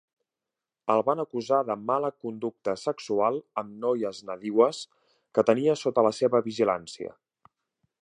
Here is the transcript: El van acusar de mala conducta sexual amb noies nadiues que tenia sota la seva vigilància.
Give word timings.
El 0.93 1.01
van 1.09 1.19
acusar 1.23 1.59
de 1.67 1.75
mala 1.89 2.09
conducta 2.27 2.75
sexual 2.85 3.39
amb 3.63 3.77
noies 3.85 4.25
nadiues 4.31 4.83
que 5.39 5.49
tenia 5.53 5.81
sota 5.87 6.09
la 6.11 6.17
seva 6.23 6.47
vigilància. 6.53 7.19